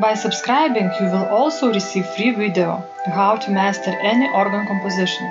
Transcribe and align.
By 0.00 0.14
subscribing, 0.14 0.90
you 0.98 1.06
will 1.12 1.26
also 1.26 1.74
receive 1.74 2.06
free 2.16 2.30
video 2.30 2.82
how 3.04 3.36
to 3.36 3.50
master 3.50 3.90
any 3.90 4.32
organ 4.32 4.66
composition 4.66 5.26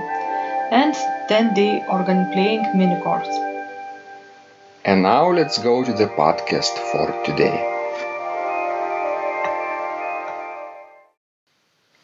and 0.69 0.93
10-day 1.27 1.85
organ 1.89 2.31
playing 2.31 2.61
mini 2.77 3.01
course. 3.01 3.33
And 4.85 5.01
now 5.01 5.31
let's 5.31 5.57
go 5.57 5.83
to 5.83 5.91
the 5.91 6.05
podcast 6.05 6.77
for 6.91 7.07
today. 7.25 7.57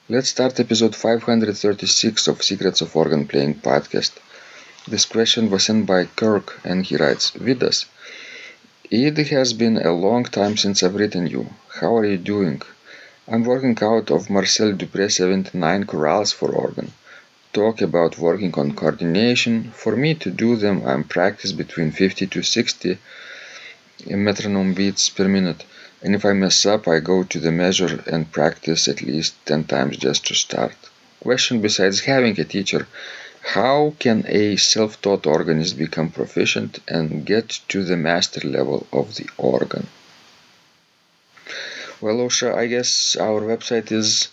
Let's 0.10 0.30
start 0.30 0.60
episode 0.60 0.96
536 0.96 2.28
of 2.28 2.42
Secrets 2.42 2.82
of 2.82 2.96
Organ 2.96 3.28
Playing 3.28 3.54
podcast. 3.54 4.18
This 4.88 5.06
question 5.06 5.52
was 5.52 5.66
sent 5.66 5.86
by 5.86 6.06
Kirk 6.06 6.62
and 6.64 6.84
he 6.84 6.98
writes 6.98 7.30
Vidas, 7.30 7.86
it 8.92 9.18
has 9.30 9.54
been 9.54 9.78
a 9.78 9.92
long 9.92 10.26
time 10.26 10.58
since 10.58 10.84
I've 10.84 10.96
written 10.96 11.26
you. 11.28 11.50
How 11.80 11.98
are 11.98 12.06
you 12.06 12.18
doing? 12.18 12.62
I'm 13.28 13.44
working 13.44 13.78
out 13.82 14.12
of 14.12 14.30
Marcel 14.30 14.74
Dupré 14.74 15.12
79 15.12 15.86
chorales 15.86 16.32
for 16.34 16.52
organ. 16.52 16.92
Talk 17.52 17.82
about 17.82 18.20
working 18.20 18.54
on 18.56 18.76
coordination. 18.76 19.72
For 19.72 19.96
me 19.96 20.14
to 20.16 20.30
do 20.30 20.56
them, 20.56 20.86
I'm 20.86 21.04
practice 21.04 21.52
between 21.52 21.92
50 21.92 22.28
to 22.28 22.44
60 22.44 22.98
metronome 24.08 24.74
beats 24.76 25.10
per 25.10 25.28
minute. 25.28 25.64
And 26.04 26.14
if 26.14 26.24
I 26.24 26.34
mess 26.34 26.66
up, 26.66 26.88
I 26.88 27.00
go 27.00 27.24
to 27.24 27.40
the 27.40 27.52
measure 27.52 28.04
and 28.06 28.32
practice 28.32 28.88
at 28.88 29.02
least 29.02 29.34
10 29.46 29.64
times 29.64 29.98
just 29.98 30.28
to 30.28 30.36
start. 30.36 30.76
Question 31.22 31.62
besides 31.62 32.02
having 32.02 32.40
a 32.40 32.44
teacher 32.44 32.88
how 33.54 33.94
can 33.98 34.26
a 34.28 34.58
self 34.58 35.02
taught 35.02 35.26
organist 35.26 35.78
become 35.78 36.12
proficient 36.12 36.80
and 36.88 37.26
get 37.26 37.62
to 37.70 37.84
the 37.86 37.96
master 37.96 38.42
level 38.48 38.86
of 38.92 39.16
the 39.16 39.30
organ? 39.38 39.88
Well, 42.00 42.20
Ausra, 42.20 42.56
I 42.56 42.68
guess 42.68 43.18
our 43.18 43.42
website 43.42 43.92
is 43.92 44.30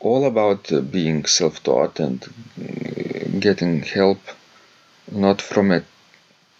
all 0.00 0.26
about 0.26 0.70
being 0.92 1.24
self 1.26 1.62
taught 1.62 2.00
and 2.00 2.22
uh, 2.24 3.38
getting 3.40 3.82
help 3.82 4.20
not 5.10 5.42
from 5.42 5.72
a 5.72 5.84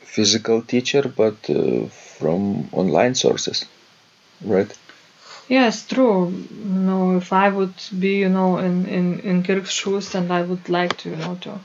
physical 0.02 0.62
teacher 0.62 1.02
but 1.08 1.38
uh, 1.50 1.86
from 1.88 2.68
online 2.72 3.14
sources, 3.14 3.66
right? 4.42 4.72
Yes, 5.48 5.86
true. 5.86 6.28
You 6.28 6.80
know, 6.88 7.16
if 7.16 7.32
I 7.32 7.48
would 7.48 7.72
be, 7.98 8.18
you 8.18 8.28
know, 8.28 8.58
in 8.58 8.84
in 8.86 9.20
in 9.20 9.42
Kirk's 9.42 9.72
shoes, 9.72 10.14
and 10.14 10.30
I 10.30 10.42
would 10.42 10.68
like 10.68 10.98
to, 10.98 11.10
you 11.10 11.16
know, 11.16 11.36
to 11.36 11.60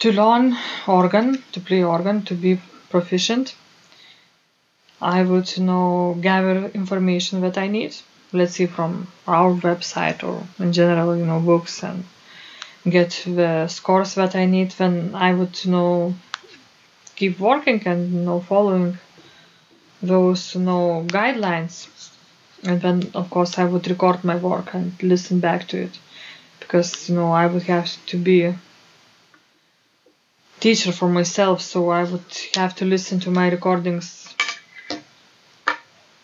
to 0.00 0.10
learn 0.10 0.56
organ, 0.88 1.44
to 1.52 1.60
play 1.60 1.84
organ, 1.84 2.22
to 2.22 2.34
be 2.34 2.60
proficient, 2.88 3.54
I 5.02 5.22
would, 5.24 5.56
you 5.58 5.64
know, 5.64 6.16
gather 6.20 6.68
information 6.68 7.40
that 7.42 7.58
I 7.58 7.66
need. 7.66 7.94
Let's 8.32 8.52
see 8.54 8.66
from 8.66 9.08
our 9.26 9.50
website 9.52 10.22
or 10.22 10.46
in 10.58 10.72
general, 10.72 11.16
you 11.16 11.26
know, 11.26 11.40
books 11.40 11.82
and 11.82 12.04
get 12.88 13.22
the 13.26 13.68
scores 13.68 14.14
that 14.16 14.36
I 14.36 14.46
need. 14.46 14.72
Then 14.72 15.14
I 15.14 15.34
would, 15.34 15.64
you 15.64 15.72
know, 15.72 16.14
keep 17.16 17.38
working 17.38 17.80
and 17.86 18.12
you 18.12 18.20
know 18.20 18.40
following 18.40 18.98
those, 20.02 20.54
you 20.54 20.60
know, 20.60 21.04
guidelines 21.06 21.88
and 22.64 22.80
then 22.80 23.10
of 23.14 23.30
course 23.30 23.58
I 23.58 23.64
would 23.64 23.88
record 23.88 24.22
my 24.24 24.36
work 24.36 24.74
and 24.74 24.92
listen 25.02 25.40
back 25.40 25.68
to 25.68 25.82
it. 25.82 25.98
Because 26.58 27.08
you 27.08 27.14
know 27.14 27.32
I 27.32 27.46
would 27.46 27.64
have 27.64 27.88
to 28.06 28.16
be 28.18 28.54
teacher 30.60 30.92
for 30.92 31.08
myself 31.08 31.62
so 31.62 31.88
I 31.90 32.04
would 32.04 32.36
have 32.54 32.76
to 32.76 32.84
listen 32.84 33.18
to 33.20 33.30
my 33.30 33.48
recordings 33.48 34.34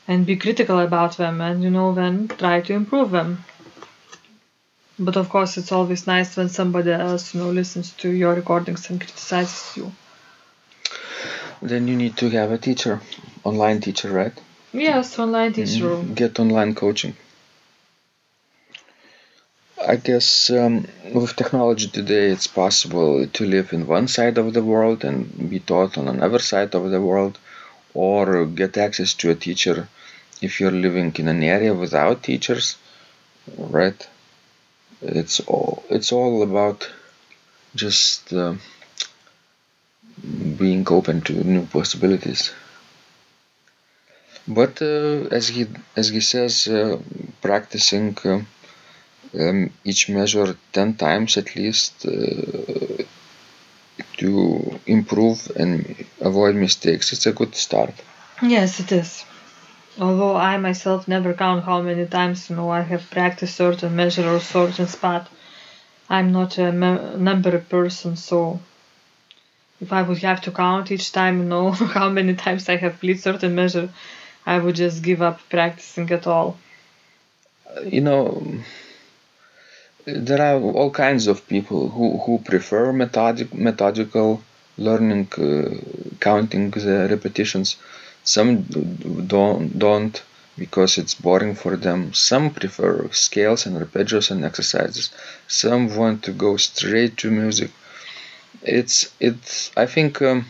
and 0.06 0.26
be 0.26 0.36
critical 0.36 0.78
about 0.78 1.16
them 1.16 1.40
and 1.40 1.62
you 1.62 1.70
know 1.70 1.94
then 1.94 2.28
try 2.28 2.60
to 2.60 2.74
improve 2.74 3.10
them. 3.10 3.44
But 4.98 5.16
of 5.16 5.28
course 5.28 5.56
it's 5.56 5.72
always 5.72 6.06
nice 6.06 6.36
when 6.36 6.48
somebody 6.48 6.92
else 6.92 7.34
you 7.34 7.40
know 7.40 7.50
listens 7.50 7.92
to 8.02 8.10
your 8.10 8.34
recordings 8.34 8.90
and 8.90 9.00
criticizes 9.00 9.76
you. 9.76 9.92
Then 11.62 11.88
you 11.88 11.96
need 11.96 12.16
to 12.18 12.28
have 12.30 12.52
a 12.52 12.58
teacher 12.58 13.00
online 13.42 13.80
teacher 13.80 14.10
right 14.10 14.38
Yes, 14.76 15.18
online 15.18 15.52
teacher. 15.54 15.86
Mm, 15.86 16.14
get 16.14 16.38
online 16.38 16.74
coaching. 16.76 17.16
I 19.88 19.96
guess 19.96 20.50
um, 20.50 20.86
with 21.14 21.34
technology 21.36 21.88
today, 21.88 22.26
it's 22.26 22.46
possible 22.46 23.26
to 23.26 23.46
live 23.46 23.72
in 23.72 23.86
one 23.86 24.06
side 24.06 24.36
of 24.36 24.52
the 24.52 24.62
world 24.62 25.02
and 25.02 25.48
be 25.48 25.60
taught 25.60 25.96
on 25.96 26.08
another 26.08 26.40
side 26.40 26.74
of 26.74 26.90
the 26.90 27.00
world, 27.00 27.38
or 27.94 28.44
get 28.44 28.76
access 28.76 29.14
to 29.14 29.30
a 29.30 29.34
teacher 29.34 29.88
if 30.42 30.60
you're 30.60 30.70
living 30.86 31.14
in 31.16 31.28
an 31.28 31.42
area 31.42 31.72
without 31.72 32.22
teachers, 32.22 32.76
right? 33.56 34.08
It's 35.02 35.40
all 35.40 35.84
it's 35.90 36.12
all 36.12 36.42
about 36.42 36.90
just 37.74 38.32
uh, 38.32 38.54
being 40.58 40.86
open 40.88 41.20
to 41.22 41.32
new 41.32 41.66
possibilities. 41.66 42.52
But 44.48 44.80
uh, 44.80 45.28
as 45.30 45.48
he 45.48 45.66
as 45.96 46.08
he 46.08 46.20
says, 46.20 46.68
uh, 46.68 46.98
practicing 47.42 48.16
uh, 48.24 48.40
um, 49.38 49.70
each 49.84 50.08
measure 50.08 50.56
ten 50.72 50.94
times 50.94 51.36
at 51.36 51.56
least 51.56 52.06
to 54.18 54.80
improve 54.86 55.50
and 55.56 56.04
avoid 56.20 56.54
mistakes, 56.54 57.12
it's 57.12 57.26
a 57.26 57.32
good 57.32 57.54
start. 57.54 57.94
Yes, 58.42 58.80
it 58.80 58.92
is. 58.92 59.24
Although 59.98 60.36
I 60.36 60.58
myself 60.58 61.08
never 61.08 61.32
count 61.32 61.64
how 61.64 61.80
many 61.80 62.06
times 62.06 62.50
you 62.50 62.56
know 62.56 62.70
I 62.70 62.82
have 62.82 63.10
practiced 63.10 63.56
certain 63.56 63.96
measure 63.96 64.28
or 64.28 64.40
certain 64.40 64.86
spot, 64.86 65.28
I'm 66.08 66.32
not 66.32 66.58
a 66.58 66.70
me- 66.70 67.16
number 67.16 67.58
person, 67.58 68.16
so 68.16 68.60
if 69.80 69.92
I 69.92 70.02
would 70.02 70.18
have 70.18 70.42
to 70.42 70.50
count 70.50 70.90
each 70.90 71.12
time, 71.12 71.38
you 71.38 71.44
know 71.44 71.70
how 71.98 72.08
many 72.10 72.34
times 72.34 72.68
I 72.68 72.76
have 72.76 73.00
played 73.00 73.20
certain 73.20 73.54
measure, 73.54 73.88
I 74.46 74.58
would 74.58 74.76
just 74.76 75.02
give 75.02 75.20
up 75.20 75.40
practicing 75.50 76.10
at 76.12 76.26
all. 76.26 76.56
You 77.84 78.00
know, 78.00 78.60
there 80.06 80.40
are 80.40 80.60
all 80.60 80.90
kinds 80.90 81.26
of 81.26 81.48
people 81.48 81.88
who, 81.88 82.18
who 82.18 82.38
prefer 82.38 82.92
methodic, 82.92 83.52
methodical 83.52 84.42
learning, 84.78 85.28
uh, 85.36 86.14
counting 86.20 86.70
the 86.70 87.08
repetitions. 87.10 87.76
Some 88.22 88.62
don't, 89.26 89.78
don't 89.78 90.22
because 90.56 90.96
it's 90.96 91.14
boring 91.14 91.54
for 91.54 91.76
them. 91.76 92.14
Some 92.14 92.50
prefer 92.50 93.08
scales 93.10 93.66
and 93.66 93.76
arpeggios 93.76 94.30
and 94.30 94.44
exercises. 94.44 95.10
Some 95.48 95.94
want 95.96 96.22
to 96.24 96.32
go 96.32 96.56
straight 96.56 97.16
to 97.18 97.30
music. 97.30 97.70
It's 98.62 99.12
it's. 99.20 99.70
I 99.76 99.86
think 99.86 100.22
um, 100.22 100.46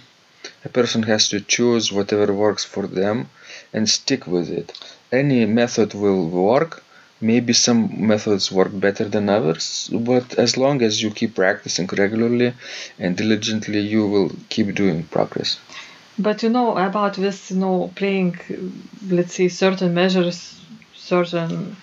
a 0.65 0.69
person 0.69 1.03
has 1.05 1.29
to 1.31 1.41
choose 1.41 1.93
whatever 1.93 2.33
works 2.33 2.65
for 2.65 2.87
them 2.87 3.29
and 3.77 3.89
stick 3.99 4.27
with 4.27 4.49
it. 4.51 4.69
Any 5.13 5.47
method 5.47 5.95
will 5.95 6.23
work. 6.29 6.83
Maybe 7.21 7.53
some 7.55 7.81
methods 8.13 8.53
work 8.53 8.73
better 8.87 9.07
than 9.15 9.29
others, 9.39 9.67
but 9.93 10.27
as 10.47 10.57
long 10.65 10.83
as 10.83 11.03
you 11.03 11.11
keep 11.11 11.35
practicing 11.37 11.89
regularly 12.05 12.55
and 12.99 13.17
diligently, 13.17 13.81
you 13.95 14.07
will 14.15 14.31
keep 14.51 14.75
doing 14.75 15.05
progress. 15.17 15.59
But 16.19 16.43
you 16.43 16.51
know 16.51 16.77
about 16.77 17.15
this, 17.17 17.51
you 17.51 17.59
know, 17.59 17.93
playing, 17.97 18.37
let's 19.09 19.35
say, 19.35 19.49
certain 19.49 19.95
measures, 19.95 20.39
certain 20.95 21.77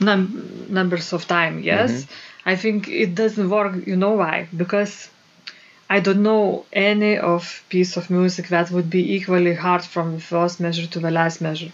num- 0.00 0.66
numbers 0.68 1.12
of 1.12 1.26
time. 1.26 1.60
Yes, 1.62 1.92
mm-hmm. 2.04 2.50
I 2.50 2.56
think 2.56 2.88
it 2.88 3.14
doesn't 3.14 3.50
work. 3.50 3.86
You 3.86 3.96
know 3.96 4.12
why? 4.12 4.48
Because 4.56 5.08
I 5.88 6.00
don't 6.00 6.22
know 6.22 6.66
any 6.72 7.16
of 7.16 7.62
piece 7.68 7.96
of 7.96 8.10
music 8.10 8.48
that 8.48 8.72
would 8.72 8.90
be 8.90 9.14
equally 9.14 9.54
hard 9.54 9.84
from 9.84 10.14
the 10.14 10.20
first 10.20 10.58
measure 10.58 10.86
to 10.88 10.98
the 10.98 11.12
last 11.12 11.40
measure. 11.40 11.70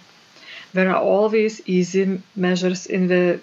There 0.75 0.91
are 0.91 1.03
always 1.03 1.63
easy 1.67 2.21
measures 2.37 2.87
in 2.87 3.07
the 3.07 3.41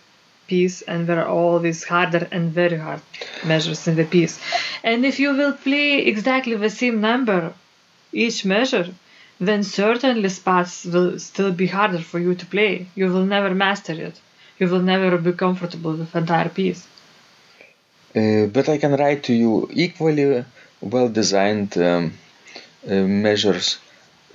piece, 0.48 0.82
and 0.84 1.08
there 1.08 1.20
are 1.20 1.28
always 1.28 1.84
harder 1.84 2.28
and 2.32 2.52
very 2.52 2.78
hard 2.78 3.02
measures 3.46 3.88
in 3.88 3.96
the 3.96 4.04
piece. 4.04 4.40
And 4.84 5.06
if 5.06 5.20
you 5.20 5.34
will 5.36 5.54
play 5.54 6.06
exactly 6.06 6.56
the 6.56 6.70
same 6.70 7.02
number 7.02 7.54
each 8.12 8.46
measure, 8.46 8.88
then 9.40 9.64
certainly 9.64 10.30
spots 10.30 10.86
will 10.86 11.18
still 11.20 11.52
be 11.52 11.68
harder 11.68 12.00
for 12.00 12.20
you 12.20 12.36
to 12.36 12.46
play. 12.46 12.88
You 12.96 13.08
will 13.08 13.26
never 13.26 13.56
master 13.56 13.94
it. 13.94 14.20
You 14.60 14.68
will 14.68 14.82
never 14.82 15.18
be 15.18 15.34
comfortable 15.34 15.94
with 15.94 16.16
entire 16.16 16.50
piece. 16.50 16.86
Uh, 18.16 18.48
but 18.48 18.68
I 18.68 18.78
can 18.78 18.94
write 18.96 19.24
to 19.24 19.34
you 19.34 19.70
equally 19.72 20.44
well 20.82 21.10
designed 21.10 21.78
um, 21.78 22.14
uh, 22.88 22.94
measures 22.94 23.78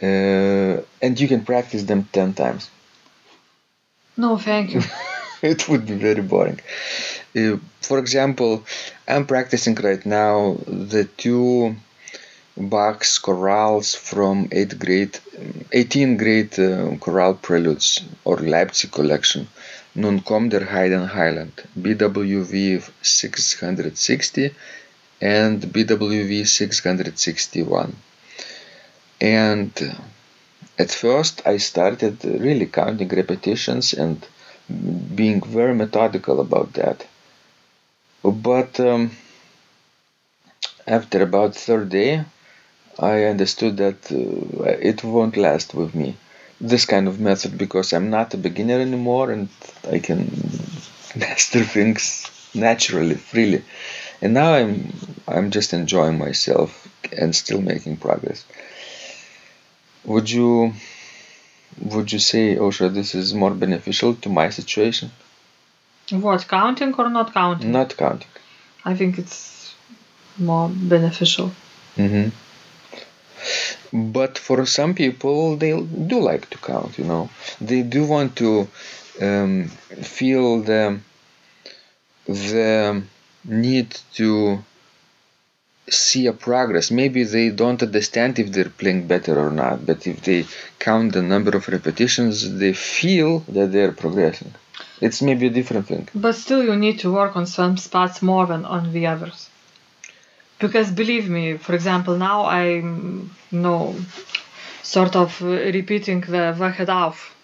uh, 0.03 0.83
and 1.03 1.21
you 1.21 1.29
can 1.29 1.45
practice 1.45 1.85
them 1.85 2.09
10 2.13 2.35
times. 2.35 2.71
No, 4.17 4.37
thank 4.39 4.75
you. 4.75 4.83
it 5.43 5.69
would 5.69 5.87
be 5.87 5.95
very 5.95 6.23
boring. 6.23 6.61
Uh, 7.37 7.57
for 7.81 7.99
example, 7.99 8.65
I'm 9.09 9.27
practicing 9.27 9.75
right 9.77 10.05
now 10.05 10.57
the 10.67 11.05
two 11.05 11.77
Bach's 12.57 13.19
chorales 13.19 13.97
from 13.97 14.49
8th 14.49 14.79
grade, 14.79 15.19
18th 15.73 16.19
grade 16.19 16.59
uh, 16.59 16.97
chorale 16.99 17.35
preludes 17.35 18.03
or 18.25 18.37
Leipzig 18.39 18.93
collection. 18.93 19.49
Nun 19.97 20.25
kommt 20.25 20.53
der 20.53 20.73
Heiden 20.73 21.15
Heiland, 21.15 21.53
BWV 21.77 22.83
660 23.01 24.51
and 25.25 25.63
BWV 25.63 26.47
661. 26.47 27.97
And 29.23 29.73
at 30.79 30.91
first 30.91 31.47
I 31.47 31.57
started 31.57 32.23
really 32.25 32.67
counting 32.67 33.09
repetitions 33.09 33.95
and 33.95 34.25
being 35.17 35.41
very 35.41 35.75
methodical 35.75 36.41
about 36.41 36.75
that. 36.75 37.07
But 38.23 38.79
um, 38.81 39.13
after 40.87 41.23
about 41.23 41.55
third 41.55 41.89
day, 41.89 42.25
I 42.99 43.25
understood 43.25 43.79
that 43.79 44.13
uh, 44.13 44.65
it 44.91 45.03
won't 45.03 45.39
last 45.39 45.73
with 45.75 45.95
me. 45.95 46.19
This 46.61 46.85
kind 46.85 47.09
of 47.09 47.19
method 47.19 47.57
because 47.57 47.95
I'm 47.95 48.11
not 48.11 48.35
a 48.35 48.37
beginner 48.37 48.79
anymore 48.79 49.31
and 49.31 49.49
I 49.91 50.01
can 50.01 50.31
master 51.17 51.65
things 51.65 52.31
naturally, 52.55 53.15
freely. 53.17 53.63
And 54.23 54.35
now 54.35 54.55
I'm 54.55 54.93
I'm 55.27 55.51
just 55.51 55.73
enjoying 55.73 56.19
myself 56.19 56.89
and 57.13 57.35
still 57.35 57.61
making 57.61 57.97
progress. 57.99 58.45
Would 60.05 60.31
you 60.31 60.75
would 61.81 62.13
you 62.13 62.19
say, 62.19 62.57
Ausra, 62.57 62.93
this 62.93 63.15
is 63.15 63.35
more 63.35 63.51
beneficial 63.51 64.15
to 64.17 64.29
my 64.29 64.51
situation? 64.51 65.11
What, 66.11 66.47
counting 66.47 66.95
or 66.95 67.09
not 67.11 67.33
counting? 67.33 67.73
Not 67.73 67.97
counting. 67.97 68.29
I 68.85 68.95
think 68.95 69.19
it's 69.19 69.75
more 70.39 70.69
beneficial. 70.69 71.53
hmm 71.97 72.29
But 73.93 74.39
for 74.39 74.67
some 74.67 74.95
people, 74.95 75.57
they 75.57 75.73
do 75.81 76.21
like 76.21 76.51
to 76.51 76.59
count. 76.59 76.99
You 76.99 77.05
know, 77.05 77.31
they 77.61 77.83
do 77.83 78.05
want 78.07 78.37
to 78.37 78.69
um, 79.21 79.69
feel 80.03 80.63
the 80.63 81.01
the 82.27 83.03
need 83.45 83.99
to 84.15 84.59
see 85.89 86.27
a 86.27 86.33
progress. 86.33 86.91
Maybe 86.91 87.25
they 87.25 87.51
don't 87.51 87.83
understand 87.83 88.39
if 88.39 88.51
they're 88.53 88.71
playing 88.71 89.07
better 89.07 89.39
or 89.39 89.51
not, 89.51 89.85
but 89.85 90.07
if 90.07 90.23
they 90.23 90.47
count 90.79 91.13
the 91.13 91.23
number 91.23 91.57
of 91.57 91.69
repetitions, 91.69 92.59
they 92.59 92.73
feel 92.73 93.41
that 93.41 93.73
they're 93.73 93.93
progressing. 93.93 94.55
It's 95.01 95.21
maybe 95.21 95.47
a 95.49 95.51
different 95.51 95.87
thing. 95.87 96.09
But 96.15 96.35
still, 96.37 96.63
you 96.65 96.77
need 96.77 97.01
to 97.01 97.13
work 97.13 97.37
on 97.37 97.47
some 97.47 97.77
spots 97.77 98.23
more 98.23 98.47
than 98.47 98.65
on 98.65 98.93
the 98.93 99.07
others. 99.07 99.51
Because 100.59 100.91
believe 100.91 101.29
me, 101.29 101.59
for 101.59 101.75
example, 101.75 102.17
now 102.17 102.39
you 102.63 103.29
know, 103.51 103.95
sort 104.83 105.17
of 105.17 105.41
repeating 105.43 106.21
the 106.21 106.55
Wachet 106.59 106.89
auf 106.89 107.35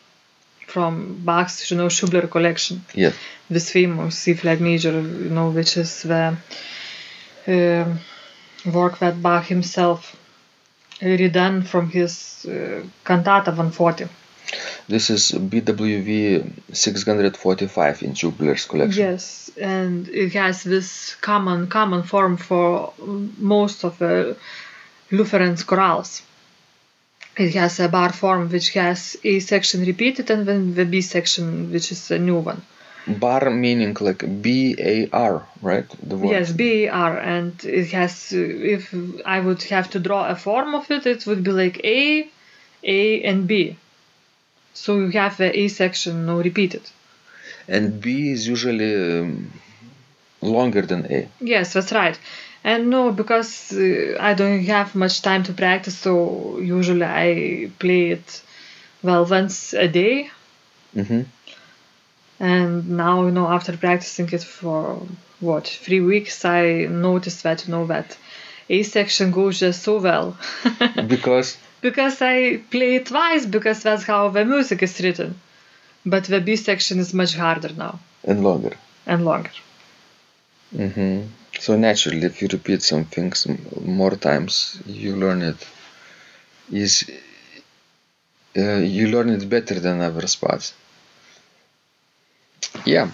from 0.70 0.92
Bach's, 1.24 1.70
you 1.70 1.76
know, 1.76 1.88
Schubler 1.88 2.28
collection. 2.30 2.84
Yes. 2.94 3.14
This 3.48 3.70
famous 3.70 4.18
C 4.18 4.34
flat 4.34 4.60
major, 4.60 4.92
you 4.92 5.30
know, 5.36 5.50
which 5.50 5.76
is 5.76 6.02
the 6.02 6.36
uh, 7.46 7.86
work 8.78 8.98
that 8.98 9.20
Bach 9.22 9.46
himself 9.46 10.16
redone 11.00 11.66
from 11.66 11.90
his 11.90 12.46
uh, 12.46 12.82
cantata 13.04 13.50
140. 13.50 14.06
This 14.88 15.10
is 15.10 15.30
BWV 15.30 16.52
645 16.72 18.02
in 18.02 18.14
Schubler's 18.14 18.66
collection. 18.66 19.02
Yes, 19.02 19.50
and 19.60 20.08
it 20.08 20.32
has 20.32 20.64
this 20.64 21.14
common 21.20 21.68
common 21.68 22.02
form 22.02 22.36
for 22.36 22.92
most 22.98 23.84
of 23.84 23.98
the 23.98 24.36
Lutherans 25.12 25.64
chorales. 25.64 26.22
It 27.36 27.54
has 27.54 27.80
a 27.80 27.88
bar 27.88 28.12
form 28.12 28.48
which 28.50 28.70
has 28.70 29.16
A 29.24 29.40
section 29.40 29.84
repeated 29.84 30.30
and 30.30 30.46
then 30.46 30.74
the 30.74 30.84
B 30.84 31.00
section 31.00 31.72
which 31.72 31.92
is 31.92 32.10
a 32.10 32.18
new 32.18 32.38
one. 32.38 32.62
Bar 33.06 33.50
meaning 33.50 33.96
like 34.00 34.42
B 34.42 34.76
A 34.78 35.08
R, 35.12 35.46
right? 35.62 35.86
The 36.02 36.16
word. 36.16 36.32
Yes, 36.32 36.52
B 36.52 36.84
A 36.84 36.90
R, 36.90 37.18
and 37.18 37.64
it 37.64 37.90
has. 37.92 38.32
If 38.32 38.94
I 39.24 39.40
would 39.40 39.62
have 39.64 39.90
to 39.90 39.98
draw 39.98 40.28
a 40.28 40.36
form 40.36 40.74
of 40.74 40.90
it, 40.90 41.06
it 41.06 41.26
would 41.26 41.42
be 41.42 41.50
like 41.50 41.82
A, 41.82 42.28
A, 42.84 43.22
and 43.22 43.46
B. 43.46 43.76
So 44.74 44.98
you 44.98 45.10
have 45.12 45.38
the 45.38 45.58
A 45.58 45.68
section 45.68 46.26
now 46.26 46.38
repeated. 46.38 46.82
And 47.66 48.00
B 48.00 48.30
is 48.30 48.46
usually 48.46 49.20
um, 49.20 49.50
longer 50.42 50.82
than 50.82 51.06
A. 51.10 51.28
Yes, 51.40 51.72
that's 51.72 51.92
right. 51.92 52.18
And 52.64 52.90
no, 52.90 53.10
because 53.12 53.72
uh, 53.72 54.16
I 54.20 54.34
don't 54.34 54.64
have 54.66 54.94
much 54.94 55.22
time 55.22 55.42
to 55.44 55.52
practice, 55.52 55.96
so 55.98 56.58
usually 56.58 57.04
I 57.04 57.70
play 57.78 58.10
it 58.10 58.42
well 59.02 59.24
once 59.24 59.72
a 59.72 59.88
day. 59.88 60.30
hmm 60.94 61.22
And 62.38 62.88
now, 62.96 63.24
you 63.26 63.30
know, 63.30 63.48
after 63.48 63.76
practicing 63.76 64.28
it 64.32 64.42
for 64.42 65.06
what 65.40 65.66
three 65.68 66.00
weeks, 66.00 66.44
I 66.44 66.86
noticed 66.88 67.42
that 67.42 67.66
you 67.66 67.72
know 67.72 67.86
that 67.86 68.16
A 68.68 68.82
section 68.82 69.30
goes 69.30 69.60
just 69.60 69.82
so 69.82 69.98
well. 70.00 70.36
Because 71.08 71.56
because 71.80 72.20
I 72.22 72.58
play 72.70 72.96
it 72.96 73.06
twice 73.06 73.46
because 73.46 73.82
that's 73.82 74.04
how 74.04 74.28
the 74.30 74.44
music 74.44 74.82
is 74.82 75.00
written. 75.00 75.40
But 76.04 76.24
the 76.24 76.40
B 76.40 76.56
section 76.56 76.98
is 76.98 77.12
much 77.14 77.34
harder 77.34 77.72
now 77.76 78.00
and 78.24 78.42
longer. 78.44 78.76
and 79.06 79.24
longer. 79.24 79.50
hmm 80.76 81.22
So 81.60 81.76
naturally, 81.76 82.24
if 82.26 82.42
you 82.42 82.48
repeat 82.50 82.82
some 82.82 83.04
things 83.04 83.46
more 83.80 84.16
times, 84.16 84.80
you 84.86 85.14
learn 85.14 85.42
it. 85.42 85.64
Is 86.72 87.04
uh, 88.56 88.76
you 88.76 89.08
learn 89.08 89.28
it 89.30 89.48
better 89.48 89.80
than 89.80 90.00
other 90.00 90.26
spots. 90.28 90.72
Yeah. 92.84 93.10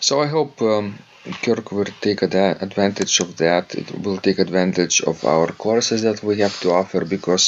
So 0.00 0.20
I 0.22 0.26
hope 0.26 0.60
um, 0.62 0.98
Kirk 1.42 1.72
will 1.72 1.92
take 2.06 2.22
ada- 2.22 2.58
advantage 2.60 3.20
of 3.20 3.36
that. 3.38 3.74
It 3.74 3.88
will 4.04 4.18
take 4.18 4.38
advantage 4.38 5.00
of 5.02 5.24
our 5.24 5.48
courses 5.52 6.02
that 6.02 6.22
we 6.22 6.38
have 6.40 6.58
to 6.60 6.70
offer 6.72 7.04
because 7.04 7.44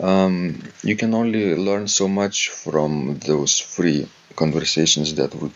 um, 0.00 0.62
you 0.82 0.96
can 0.96 1.12
only 1.14 1.54
learn 1.54 1.86
so 1.88 2.08
much 2.08 2.48
from 2.50 3.18
those 3.30 3.58
free 3.58 4.08
conversations 4.36 5.14
that 5.16 5.34
we 5.34 5.50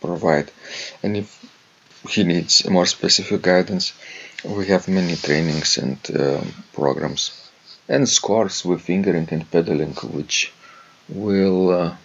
provide. 0.00 0.50
And 1.02 1.16
if 1.16 1.28
he 2.06 2.24
needs 2.24 2.68
more 2.68 2.86
specific 2.86 3.42
guidance, 3.42 3.92
we 4.44 4.66
have 4.68 4.88
many 4.88 5.16
trainings 5.16 5.78
and 5.78 5.98
uh, 6.14 6.40
programs 6.72 7.22
and 7.88 8.08
scores 8.08 8.64
with 8.64 8.80
fingering 8.82 9.28
and 9.30 9.50
pedaling, 9.50 9.94
which 10.18 10.52
will 11.08 11.70
uh, 11.70 11.96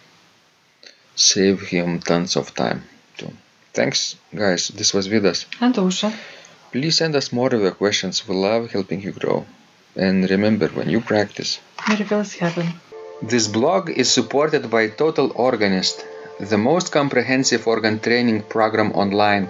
save 1.15 1.62
him 1.62 2.00
tons 2.00 2.36
of 2.36 2.53
time 2.55 2.84
too. 3.17 3.31
Thanks, 3.74 4.15
guys. 4.36 4.67
This 4.70 4.93
was 4.93 5.08
Vidas. 5.08 5.46
And 5.60 5.74
Ausra. 5.75 6.13
Please 6.72 6.98
send 6.98 7.15
us 7.15 7.31
more 7.34 7.53
of 7.53 7.62
your 7.62 7.72
questions. 7.72 8.27
We 8.27 8.36
love 8.36 8.72
helping 8.72 9.01
you 9.01 9.12
grow. 9.12 9.46
And 9.96 10.29
remember, 10.29 10.67
when 10.70 10.89
you 10.89 11.01
practice, 11.01 11.60
Miracles 11.88 12.34
happen. 12.36 12.67
this 13.22 13.48
blog 13.48 13.89
is 13.89 14.10
supported 14.10 14.70
by 14.70 14.88
Total 14.88 15.31
Organist, 15.36 16.05
the 16.39 16.58
most 16.58 16.91
comprehensive 16.91 17.67
organ 17.67 18.00
training 18.00 18.43
program 18.43 18.91
online. 18.93 19.50